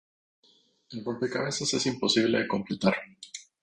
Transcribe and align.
El 0.89 1.05
rompecabezas 1.05 1.75
es 1.75 1.85
imposible 1.85 2.39
de 2.39 2.47
completar. 2.47 2.95